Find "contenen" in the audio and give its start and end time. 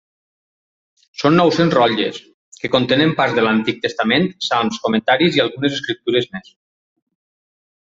2.77-3.13